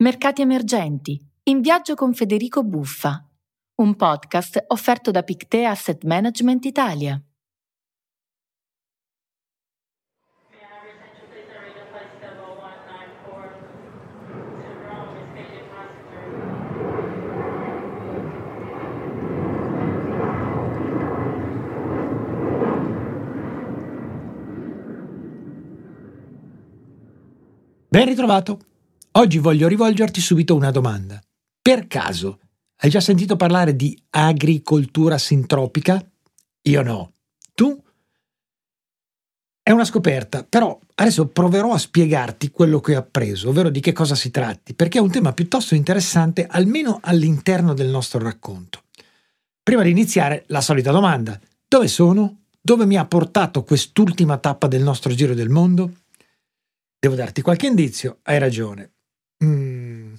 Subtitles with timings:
[0.00, 3.28] Mercati emergenti, in viaggio con Federico Buffa,
[3.82, 7.20] un podcast offerto da Pictea Asset Management Italia.
[27.88, 28.60] Ben ritrovato.
[29.12, 31.20] Oggi voglio rivolgerti subito una domanda.
[31.60, 32.40] Per caso,
[32.76, 36.04] hai già sentito parlare di agricoltura sintropica?
[36.62, 37.12] Io no.
[37.54, 37.82] Tu?
[39.62, 43.92] È una scoperta, però adesso proverò a spiegarti quello che ho appreso, ovvero di che
[43.92, 48.84] cosa si tratti, perché è un tema piuttosto interessante, almeno all'interno del nostro racconto.
[49.62, 51.38] Prima di iniziare, la solita domanda.
[51.66, 52.44] Dove sono?
[52.60, 55.92] Dove mi ha portato quest'ultima tappa del nostro giro del mondo?
[56.98, 58.92] Devo darti qualche indizio, hai ragione.
[59.44, 60.14] Mm.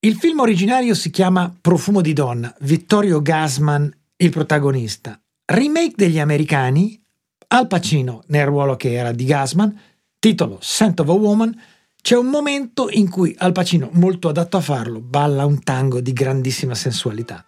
[0.00, 5.20] Il film originario si chiama Profumo di donna, Vittorio Gassman il protagonista.
[5.44, 7.00] Remake degli americani,
[7.48, 9.80] Al Pacino nel ruolo che era di Gassman,
[10.18, 11.56] titolo Scent of a Woman,
[12.00, 16.12] c'è un momento in cui Al Pacino, molto adatto a farlo, balla un tango di
[16.12, 17.44] grandissima sensualità.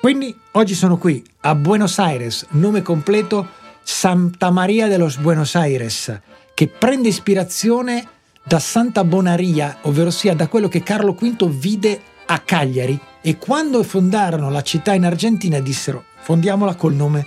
[0.00, 3.48] Quindi oggi sono qui a Buenos Aires, nome completo
[3.82, 6.20] Santa Maria de los Buenos Aires,
[6.54, 8.06] che prende ispirazione
[8.48, 14.48] da Santa Bonaria, ovvero da quello che Carlo V vide a Cagliari e quando fondarono
[14.48, 17.26] la città in Argentina dissero fondiamola col nome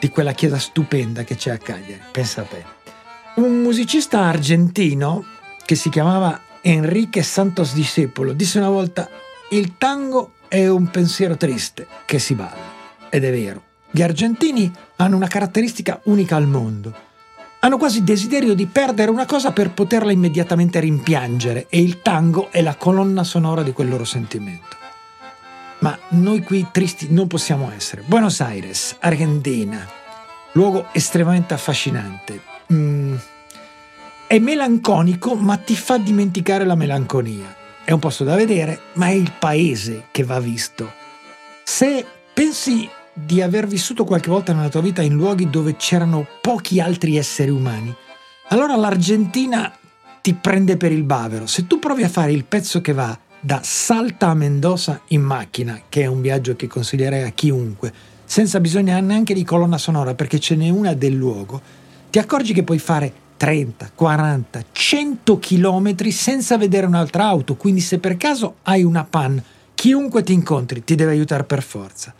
[0.00, 2.64] di quella chiesa stupenda che c'è a Cagliari, pensa a te.
[3.36, 5.24] Un musicista argentino
[5.64, 9.08] che si chiamava Enrique Santos Discepolo disse una volta
[9.50, 12.74] il tango è un pensiero triste che si balla
[13.08, 13.62] ed è vero.
[13.92, 17.06] Gli argentini hanno una caratteristica unica al mondo
[17.60, 22.62] hanno quasi desiderio di perdere una cosa per poterla immediatamente rimpiangere e il tango è
[22.62, 24.76] la colonna sonora di quel loro sentimento.
[25.80, 28.02] Ma noi qui tristi non possiamo essere.
[28.04, 29.86] Buenos Aires, Argentina,
[30.52, 32.40] luogo estremamente affascinante.
[32.72, 33.14] Mm,
[34.26, 37.56] è melanconico ma ti fa dimenticare la melanconia.
[37.84, 40.92] È un posto da vedere, ma è il paese che va visto.
[41.64, 42.88] Se pensi
[43.24, 47.50] di aver vissuto qualche volta nella tua vita in luoghi dove c'erano pochi altri esseri
[47.50, 47.94] umani,
[48.48, 49.72] allora l'Argentina
[50.20, 51.46] ti prende per il bavero.
[51.46, 55.82] Se tu provi a fare il pezzo che va da Salta a Mendoza in macchina,
[55.88, 57.92] che è un viaggio che consiglierei a chiunque,
[58.24, 61.60] senza bisogno neanche di colonna sonora perché ce n'è una del luogo,
[62.10, 67.98] ti accorgi che puoi fare 30, 40, 100 chilometri senza vedere un'altra auto, quindi se
[67.98, 69.42] per caso hai una pan,
[69.74, 72.12] chiunque ti incontri ti deve aiutare per forza.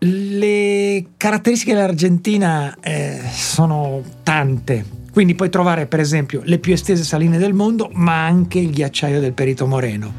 [0.00, 7.36] Le caratteristiche dell'Argentina eh, sono tante, quindi puoi trovare per esempio le più estese saline
[7.36, 10.12] del mondo, ma anche il ghiacciaio del Perito Moreno,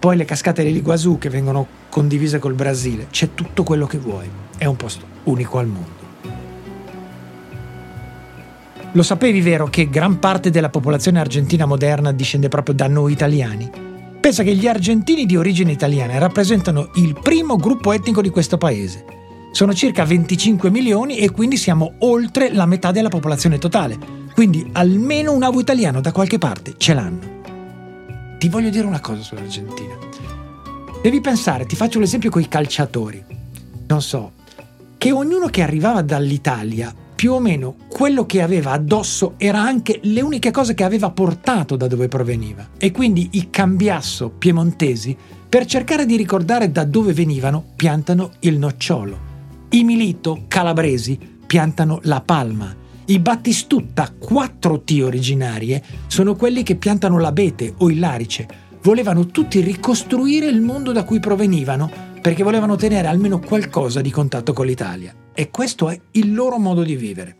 [0.00, 4.64] poi le cascate dell'Iguazú che vengono condivise col Brasile, c'è tutto quello che vuoi, è
[4.64, 6.08] un posto unico al mondo.
[8.90, 13.70] Lo sapevi vero che gran parte della popolazione argentina moderna discende proprio da noi italiani?
[14.20, 19.18] Pensa che gli argentini di origine italiana rappresentano il primo gruppo etnico di questo paese
[19.52, 23.98] sono circa 25 milioni e quindi siamo oltre la metà della popolazione totale.
[24.32, 27.38] Quindi almeno un avo italiano da qualche parte ce l'hanno.
[28.38, 29.94] Ti voglio dire una cosa sull'Argentina.
[31.02, 33.22] Devi pensare, ti faccio l'esempio con i calciatori.
[33.88, 34.32] Non so,
[34.96, 40.22] che ognuno che arrivava dall'Italia, più o meno quello che aveva addosso era anche le
[40.22, 42.68] uniche cose che aveva portato da dove proveniva.
[42.78, 45.16] E quindi i cambiasso piemontesi,
[45.48, 49.28] per cercare di ricordare da dove venivano, piantano il nocciolo
[49.72, 51.16] i Milito calabresi
[51.46, 52.74] piantano la palma.
[53.04, 58.48] I Battistutta, quattro T originarie, sono quelli che piantano l'abete o il larice.
[58.82, 61.88] Volevano tutti ricostruire il mondo da cui provenivano
[62.20, 65.14] perché volevano tenere almeno qualcosa di contatto con l'Italia.
[65.32, 67.36] E questo è il loro modo di vivere.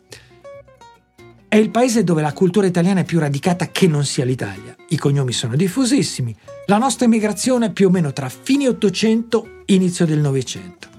[1.48, 4.76] È il paese dove la cultura italiana è più radicata che non sia l'Italia.
[4.90, 6.32] I cognomi sono diffusissimi.
[6.66, 10.89] La nostra emigrazione è più o meno tra fine 800 e inizio del Novecento.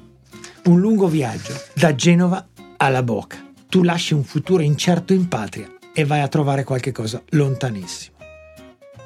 [0.64, 2.48] Un lungo viaggio da Genova
[2.78, 3.38] alla Boca.
[3.68, 8.18] Tu lasci un futuro incerto in patria e vai a trovare qualche cosa lontanissimo.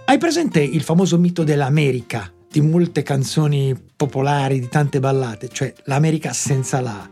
[0.03, 6.33] Hai presente il famoso mito dell'America, di molte canzoni popolari, di tante ballate, cioè l'America
[6.33, 7.09] senza la A?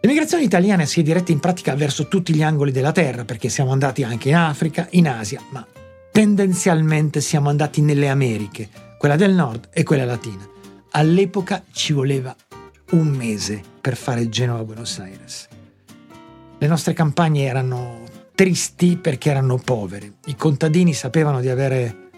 [0.00, 3.72] L'emigrazione italiana si è diretta in pratica verso tutti gli angoli della Terra, perché siamo
[3.72, 5.66] andati anche in Africa, in Asia, ma
[6.12, 10.48] tendenzialmente siamo andati nelle Americhe, quella del nord e quella latina.
[10.92, 12.34] All'epoca ci voleva
[12.90, 15.48] un mese per fare Genova-Buenos Aires.
[16.58, 18.02] Le nostre campagne erano
[18.34, 20.12] tristi perché erano poveri.
[20.26, 22.10] I contadini sapevano di avere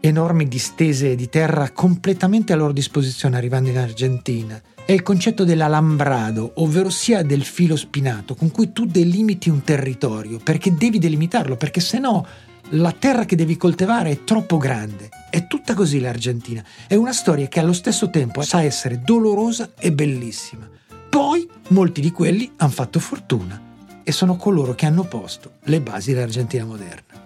[0.00, 4.60] enormi distese di terra completamente a loro disposizione arrivando in Argentina.
[4.84, 10.38] È il concetto dell'alambrado, ovvero sia del filo spinato, con cui tu delimiti un territorio,
[10.38, 12.26] perché devi delimitarlo, perché se no
[12.70, 15.08] la terra che devi coltivare è troppo grande.
[15.30, 16.64] È tutta così l'Argentina.
[16.86, 20.68] È una storia che allo stesso tempo sa essere dolorosa e bellissima.
[21.08, 23.60] Poi molti di quelli hanno fatto fortuna
[24.02, 27.22] e sono coloro che hanno posto le basi dell'Argentina moderna.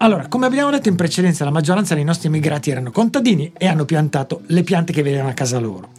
[0.00, 3.84] Allora, come abbiamo detto in precedenza, la maggioranza dei nostri immigrati erano contadini e hanno
[3.84, 5.90] piantato le piante che vedevano a casa loro.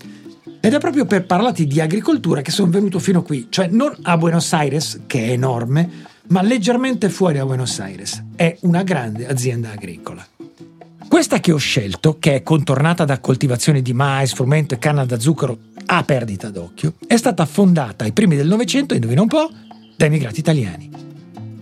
[0.61, 4.17] Ed è proprio per parlarti di agricoltura che sono venuto fino qui, cioè non a
[4.17, 8.23] Buenos Aires, che è enorme, ma leggermente fuori da Buenos Aires.
[8.35, 10.25] È una grande azienda agricola.
[11.07, 15.19] Questa che ho scelto, che è contornata da coltivazioni di mais, frumento e canna da
[15.19, 19.49] zucchero a perdita d'occhio, è stata fondata ai primi del Novecento, indovina un po',
[19.95, 20.89] da immigrati italiani.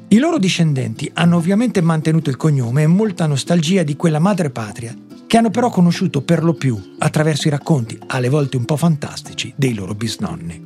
[0.09, 4.93] I loro discendenti hanno ovviamente mantenuto il cognome e molta nostalgia di quella madre patria,
[5.25, 9.53] che hanno però conosciuto per lo più attraverso i racconti, alle volte un po' fantastici,
[9.55, 10.65] dei loro bisnonni.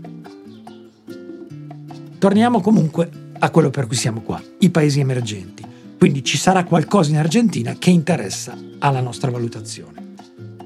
[2.18, 5.64] Torniamo comunque a quello per cui siamo qua, i paesi emergenti.
[5.98, 10.14] Quindi ci sarà qualcosa in Argentina che interessa alla nostra valutazione.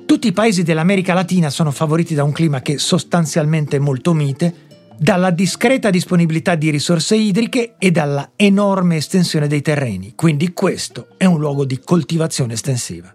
[0.05, 4.63] Tutti i paesi dell'America Latina sono favoriti da un clima che sostanzialmente è molto mite
[4.97, 11.25] dalla discreta disponibilità di risorse idriche e dalla enorme estensione dei terreni, quindi questo è
[11.25, 13.13] un luogo di coltivazione estensiva.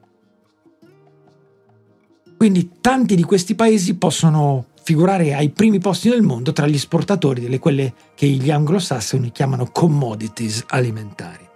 [2.37, 7.41] Quindi tanti di questi paesi possono figurare ai primi posti nel mondo tra gli esportatori
[7.41, 11.47] delle quelle che gli anglosassoni chiamano commodities alimentari.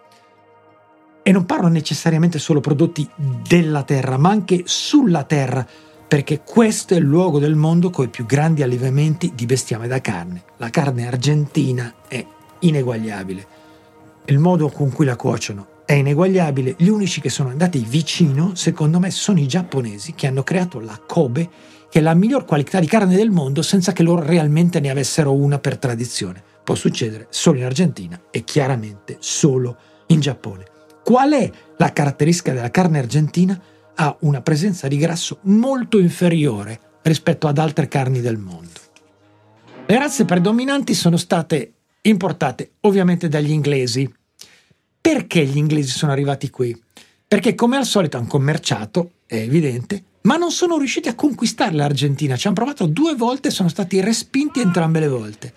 [1.20, 5.66] E non parlo necessariamente solo prodotti della terra, ma anche sulla terra,
[6.06, 10.00] perché questo è il luogo del mondo con i più grandi allevamenti di bestiame da
[10.00, 10.44] carne.
[10.58, 12.24] La carne argentina è
[12.60, 13.46] ineguagliabile.
[14.26, 16.76] Il modo con cui la cuociono è ineguagliabile.
[16.78, 21.00] Gli unici che sono andati vicino, secondo me, sono i giapponesi che hanno creato la
[21.04, 24.90] Kobe, che è la miglior qualità di carne del mondo senza che loro realmente ne
[24.90, 26.42] avessero una per tradizione.
[26.64, 29.76] Può succedere solo in Argentina e chiaramente solo
[30.08, 30.64] in Giappone.
[31.04, 33.62] Qual è la caratteristica della carne argentina?
[33.94, 38.80] ha una presenza di grasso molto inferiore rispetto ad altre carni del mondo.
[39.86, 44.12] Le razze predominanti sono state importate ovviamente dagli inglesi.
[45.00, 46.76] Perché gli inglesi sono arrivati qui?
[47.28, 52.36] Perché come al solito hanno commerciato, è evidente, ma non sono riusciti a conquistare l'Argentina.
[52.36, 55.54] Ci hanno provato due volte e sono stati respinti entrambe le volte.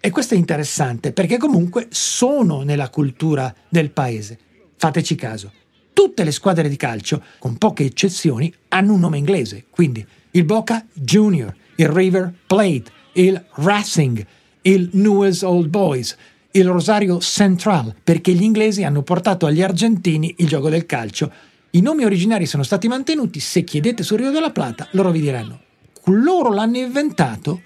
[0.00, 4.38] E questo è interessante perché comunque sono nella cultura del paese.
[4.76, 5.52] Fateci caso,
[5.92, 10.86] tutte le squadre di calcio, con poche eccezioni, hanno un nome inglese, quindi il Boca
[10.92, 12.84] Junior, il River Plate,
[13.14, 14.24] il Racing,
[14.62, 16.16] il Newell's Old Boys,
[16.52, 21.32] il Rosario Central, perché gli inglesi hanno portato agli argentini il gioco del calcio.
[21.76, 25.60] I nomi originari sono stati mantenuti, se chiedete sul Rio della Plata loro vi diranno,
[26.04, 27.60] loro l'hanno inventato,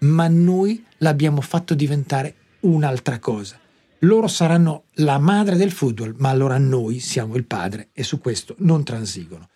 [0.00, 3.58] ma noi l'abbiamo fatto diventare un'altra cosa.
[4.02, 8.54] Loro saranno la madre del football, ma allora noi siamo il padre e su questo
[8.58, 9.48] non transigono.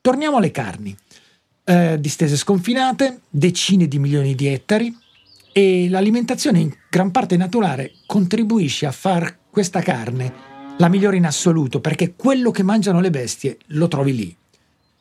[0.00, 0.96] Torniamo alle carni.
[1.64, 4.96] Eh, distese sconfinate, decine di milioni di ettari
[5.52, 10.51] e l'alimentazione in gran parte naturale contribuisce a far questa carne
[10.82, 14.36] la migliore in assoluto perché quello che mangiano le bestie lo trovi lì.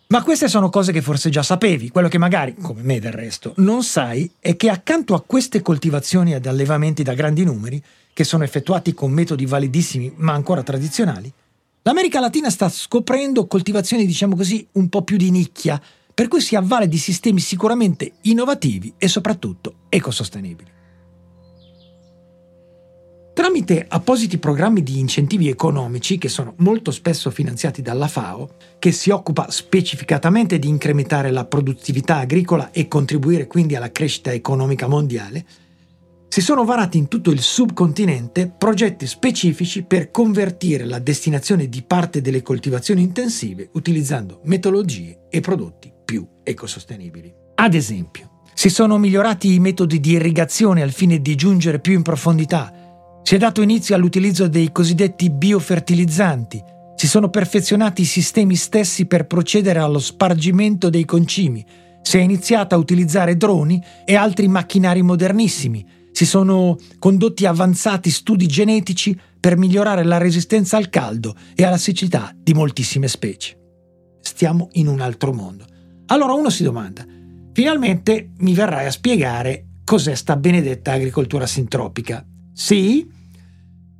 [0.10, 1.90] Ma queste sono cose che forse già sapevi.
[1.90, 6.34] Quello che magari, come me del resto, non sai è che accanto a queste coltivazioni
[6.34, 7.82] ed allevamenti da grandi numeri,
[8.14, 11.34] che sono effettuati con metodi validissimi ma ancora tradizionali,
[11.82, 15.82] l'America Latina sta scoprendo coltivazioni, diciamo così, un po' più di nicchia,
[16.14, 20.70] per cui si avvale di sistemi sicuramente innovativi e soprattutto ecosostenibili.
[23.34, 29.10] Tramite appositi programmi di incentivi economici, che sono molto spesso finanziati dalla FAO, che si
[29.10, 35.46] occupa specificatamente di incrementare la produttività agricola e contribuire quindi alla crescita economica mondiale,
[36.28, 42.22] si sono varati in tutto il subcontinente progetti specifici per convertire la destinazione di parte
[42.22, 47.34] delle coltivazioni intensive utilizzando metodologie e prodotti più ecosostenibili.
[47.56, 52.02] Ad esempio, si sono migliorati i metodi di irrigazione al fine di giungere più in
[52.02, 52.81] profondità
[53.24, 56.64] si è dato inizio all'utilizzo dei cosiddetti biofertilizzanti,
[56.96, 61.66] si sono perfezionati i sistemi stessi per procedere allo spargimento dei concimi,
[62.02, 68.48] si è iniziato a utilizzare droni e altri macchinari modernissimi, si sono condotti avanzati studi
[68.48, 73.58] genetici per migliorare la resistenza al caldo e alla siccità di moltissime specie.
[74.20, 75.66] Stiamo in un altro mondo.
[76.08, 77.06] Allora uno si domanda,
[77.54, 82.26] finalmente mi verrai a spiegare cos'è sta benedetta agricoltura sintropica.
[82.54, 83.10] Sì?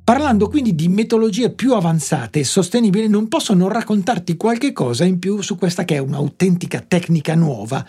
[0.04, 5.18] Parlando quindi di metodologie più avanzate e sostenibili, non posso non raccontarti qualche cosa in
[5.18, 7.86] più su questa che è un'autentica tecnica nuova,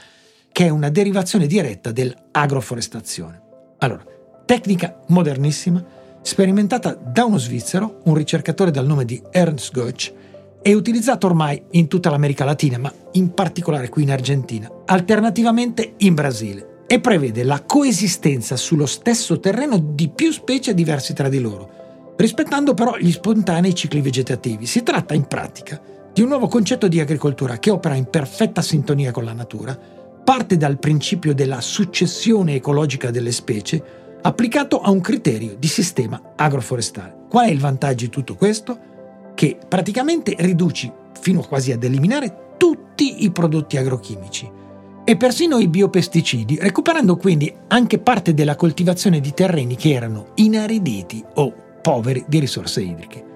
[0.51, 3.41] che è una derivazione diretta dell'agroforestazione.
[3.79, 4.05] Allora,
[4.45, 5.83] tecnica modernissima,
[6.21, 10.13] sperimentata da uno svizzero, un ricercatore dal nome di Ernst Goetsch,
[10.61, 16.13] e utilizzato ormai in tutta l'America Latina, ma in particolare qui in Argentina, alternativamente in
[16.13, 22.13] Brasile, e prevede la coesistenza sullo stesso terreno di più specie diverse tra di loro,
[22.15, 24.67] rispettando però gli spontanei cicli vegetativi.
[24.67, 25.81] Si tratta in pratica
[26.13, 29.75] di un nuovo concetto di agricoltura che opera in perfetta sintonia con la natura,
[30.23, 33.83] parte dal principio della successione ecologica delle specie,
[34.21, 37.25] applicato a un criterio di sistema agroforestale.
[37.27, 38.91] Qual è il vantaggio di tutto questo?
[39.33, 44.61] che praticamente riduci fino quasi ad eliminare tutti i prodotti agrochimici
[45.05, 51.23] e persino i biopesticidi, recuperando quindi anche parte della coltivazione di terreni che erano inariditi
[51.35, 53.31] o poveri di risorse idriche.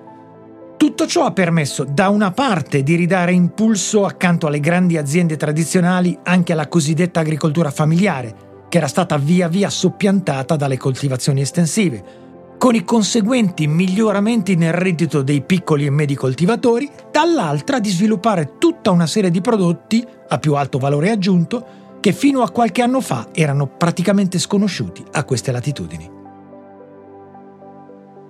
[0.78, 6.18] Tutto ciò ha permesso da una parte di ridare impulso accanto alle grandi aziende tradizionali
[6.24, 12.27] anche alla cosiddetta agricoltura familiare, che era stata via via soppiantata dalle coltivazioni estensive,
[12.58, 18.92] con i conseguenti miglioramenti nel reddito dei piccoli e medi coltivatori, dall'altra di sviluppare tutta
[18.92, 23.28] una serie di prodotti a più alto valore aggiunto che fino a qualche anno fa
[23.32, 26.16] erano praticamente sconosciuti a queste latitudini.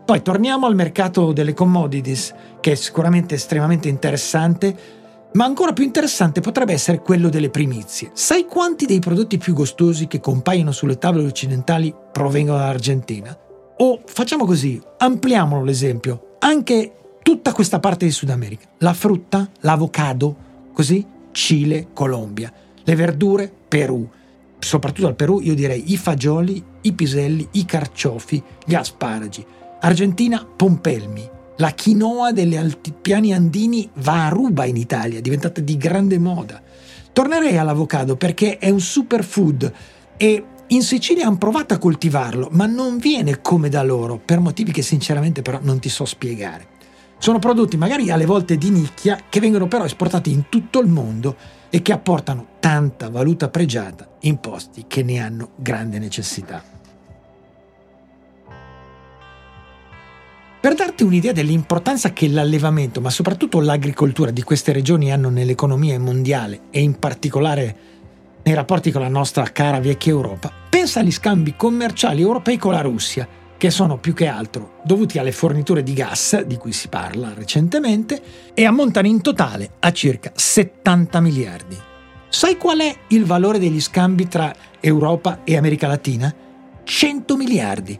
[0.05, 4.75] Poi torniamo al mercato delle commodities, che è sicuramente estremamente interessante,
[5.33, 8.11] ma ancora più interessante potrebbe essere quello delle primizie.
[8.13, 13.37] Sai quanti dei prodotti più costosi che compaiono sulle tavole occidentali provengono dall'Argentina?
[13.79, 20.35] O facciamo così, ampliamolo l'esempio, anche tutta questa parte di Sud America, la frutta, l'avocado,
[20.73, 22.51] così Cile, Colombia,
[22.83, 24.09] le verdure, Perù,
[24.57, 29.45] soprattutto al Perù io direi i fagioli, i piselli, i carciofi, gli asparagi,
[29.81, 35.77] Argentina, pompelmi, la quinoa delle altipiani andini va a ruba in Italia, è diventata di
[35.77, 36.61] grande moda.
[37.13, 39.71] Tornerei all'avocado perché è un superfood
[40.17, 44.71] e in Sicilia hanno provato a coltivarlo, ma non viene come da loro, per motivi
[44.71, 46.75] che sinceramente però non ti so spiegare.
[47.19, 51.35] Sono prodotti magari alle volte di nicchia che vengono però esportati in tutto il mondo
[51.69, 56.61] e che apportano tanta valuta pregiata in posti che ne hanno grande necessità.
[60.59, 66.63] Per darti un'idea dell'importanza che l'allevamento, ma soprattutto l'agricoltura di queste regioni hanno nell'economia mondiale
[66.71, 67.77] e in particolare
[68.47, 72.79] nei rapporti con la nostra cara vecchia Europa, pensa agli scambi commerciali europei con la
[72.79, 73.27] Russia,
[73.57, 78.21] che sono più che altro dovuti alle forniture di gas, di cui si parla recentemente,
[78.53, 81.77] e ammontano in totale a circa 70 miliardi.
[82.29, 86.33] Sai qual è il valore degli scambi tra Europa e America Latina?
[86.85, 87.99] 100 miliardi.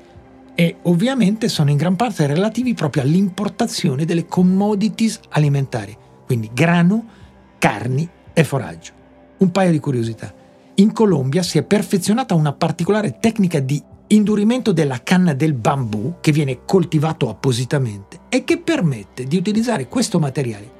[0.56, 7.06] E ovviamente sono in gran parte relativi proprio all'importazione delle commodities alimentari, quindi grano,
[7.58, 8.94] carni e foraggio.
[9.40, 10.37] Un paio di curiosità.
[10.80, 16.32] In Colombia si è perfezionata una particolare tecnica di indurimento della canna del bambù che
[16.32, 20.76] viene coltivato appositamente e che permette di utilizzare questo materiale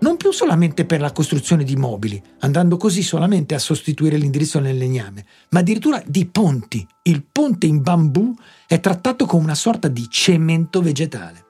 [0.00, 4.78] non più solamente per la costruzione di mobili, andando così solamente a sostituire l'indirizzo nel
[4.78, 6.86] legname, ma addirittura di ponti.
[7.02, 8.34] Il ponte in bambù
[8.66, 11.44] è trattato come una sorta di cemento vegetale.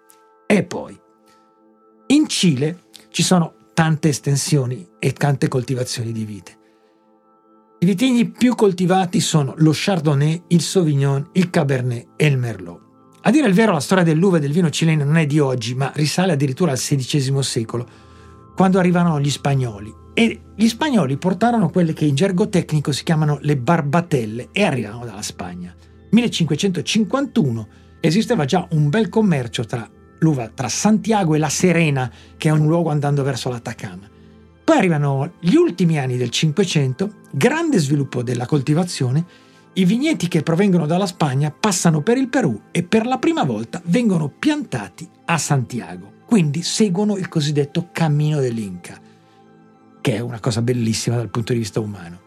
[0.46, 0.98] E poi,
[2.08, 6.58] in Cile ci sono tante estensioni e tante coltivazioni di vite.
[7.82, 12.78] I vitigni più coltivati sono lo Chardonnay, il Sauvignon, il Cabernet e il Merlot.
[13.22, 15.74] A dire il vero, la storia dell'uva e del vino cileno non è di oggi,
[15.74, 17.88] ma risale addirittura al XVI secolo,
[18.54, 19.90] quando arrivarono gli spagnoli.
[20.12, 25.06] E gli spagnoli portarono quelle che in gergo tecnico si chiamano le barbatelle e arrivano
[25.06, 25.74] dalla Spagna.
[26.10, 27.68] 1551
[28.00, 32.66] esisteva già un bel commercio tra l'uva tra Santiago e La Serena, che è un
[32.66, 34.09] luogo andando verso l'Atacama.
[34.70, 39.24] Poi arrivano gli ultimi anni del Cinquecento, grande sviluppo della coltivazione,
[39.72, 43.82] i vigneti che provengono dalla Spagna passano per il Perù e per la prima volta
[43.86, 48.96] vengono piantati a Santiago, quindi seguono il cosiddetto cammino dell'Inca,
[50.00, 52.20] che è una cosa bellissima dal punto di vista umano.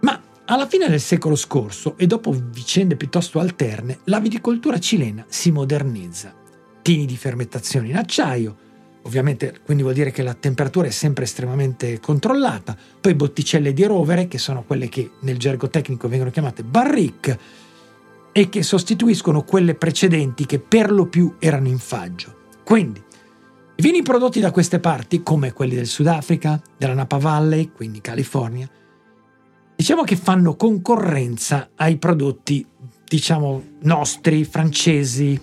[0.00, 5.50] Ma alla fine del secolo scorso e dopo vicende piuttosto alterne, la viticoltura cilena si
[5.50, 6.32] modernizza.
[6.80, 8.64] Tini di fermentazione in acciaio,
[9.06, 14.28] ovviamente quindi vuol dire che la temperatura è sempre estremamente controllata, poi botticelle di rovere,
[14.28, 17.38] che sono quelle che nel gergo tecnico vengono chiamate barrique,
[18.32, 22.34] e che sostituiscono quelle precedenti che per lo più erano in faggio.
[22.64, 23.02] Quindi,
[23.76, 28.68] i vini prodotti da queste parti, come quelli del Sudafrica, della Napa Valley, quindi California,
[29.74, 32.66] diciamo che fanno concorrenza ai prodotti,
[33.06, 35.40] diciamo, nostri, francesi,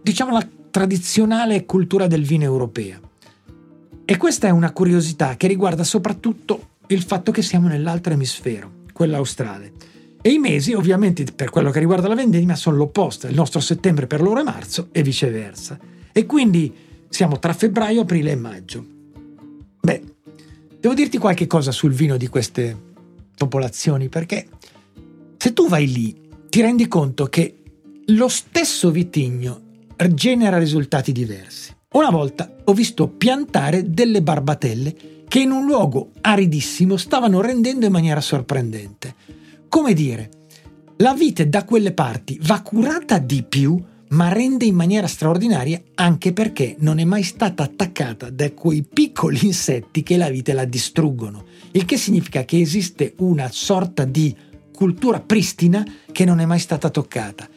[0.00, 3.00] diciamo la tradizionale cultura del vino europea.
[4.04, 9.16] E questa è una curiosità che riguarda soprattutto il fatto che siamo nell'altro emisfero, quello
[9.16, 9.72] australe.
[10.22, 13.26] E i mesi, ovviamente, per quello che riguarda la vendemmia, sono l'opposto.
[13.26, 15.78] Il nostro settembre per loro è marzo e viceversa.
[16.12, 16.74] E quindi
[17.08, 18.84] siamo tra febbraio, aprile e maggio.
[19.80, 20.02] Beh,
[20.78, 22.76] devo dirti qualche cosa sul vino di queste
[23.36, 24.46] popolazioni, perché
[25.36, 27.62] se tu vai lì, ti rendi conto che
[28.06, 29.68] lo stesso vitigno
[30.08, 31.74] genera risultati diversi.
[31.92, 37.92] Una volta ho visto piantare delle barbatelle che in un luogo aridissimo stavano rendendo in
[37.92, 39.14] maniera sorprendente.
[39.68, 40.30] Come dire,
[40.98, 46.32] la vite da quelle parti va curata di più, ma rende in maniera straordinaria anche
[46.32, 51.44] perché non è mai stata attaccata da quei piccoli insetti che la vite la distruggono.
[51.72, 54.34] Il che significa che esiste una sorta di
[54.72, 57.48] cultura pristina che non è mai stata toccata.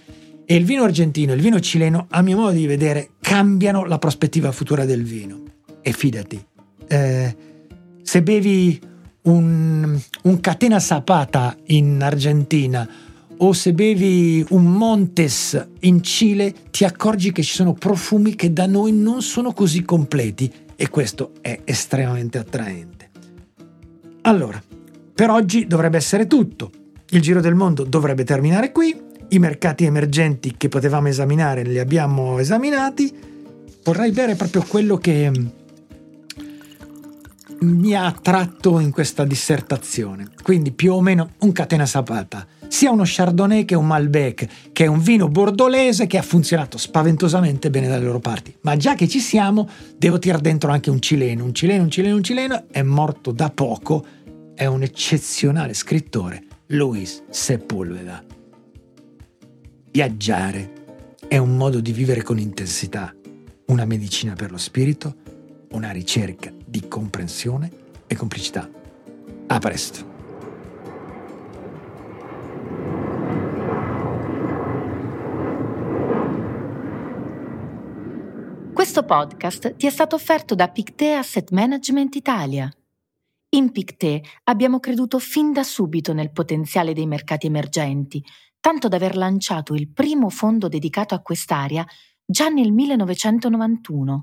[0.46, 3.98] E il vino argentino e il vino cileno, a mio modo di vedere, cambiano la
[3.98, 5.42] prospettiva futura del vino.
[5.82, 6.44] E fidati,
[6.88, 7.36] eh,
[8.02, 8.80] se bevi
[9.24, 12.88] un, un catena sapata in Argentina
[13.38, 18.66] o se bevi un Montes in Cile, ti accorgi che ci sono profumi che da
[18.66, 23.10] noi non sono così completi e questo è estremamente attraente.
[24.22, 24.62] Allora,
[25.14, 26.72] per oggi dovrebbe essere tutto.
[27.10, 28.96] Il giro del mondo dovrebbe terminare qui
[29.34, 33.12] i mercati emergenti che potevamo esaminare li abbiamo esaminati.
[33.84, 35.48] Vorrei bere proprio quello che mm,
[37.62, 40.30] mi ha attratto in questa dissertazione.
[40.42, 44.88] Quindi più o meno un catena sapata, sia uno Chardonnay che un Malbec, che è
[44.88, 48.56] un vino bordolese che ha funzionato spaventosamente bene dalle loro parti.
[48.62, 51.44] Ma già che ci siamo, devo tirare dentro anche un cileno.
[51.44, 54.06] Un cileno, un cileno, un cileno, è morto da poco,
[54.54, 58.42] è un eccezionale scrittore, Luis Sepulveda.
[59.94, 63.14] Viaggiare è un modo di vivere con intensità,
[63.68, 65.18] una medicina per lo spirito,
[65.74, 67.70] una ricerca di comprensione
[68.08, 68.68] e complicità.
[69.46, 70.12] A presto!
[78.74, 82.68] Questo podcast ti è stato offerto da Pictet Asset Management Italia.
[83.50, 88.24] In Pictet abbiamo creduto fin da subito nel potenziale dei mercati emergenti
[88.64, 91.86] tanto da aver lanciato il primo fondo dedicato a quest'area
[92.26, 94.22] già nel 1991.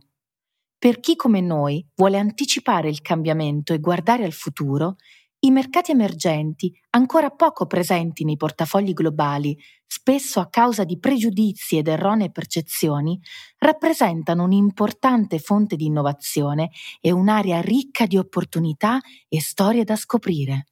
[0.78, 4.96] Per chi come noi vuole anticipare il cambiamento e guardare al futuro,
[5.40, 11.88] i mercati emergenti, ancora poco presenti nei portafogli globali, spesso a causa di pregiudizi ed
[11.88, 13.20] erronee percezioni,
[13.58, 16.70] rappresentano un'importante fonte di innovazione
[17.02, 20.64] e un'area ricca di opportunità e storie da scoprire.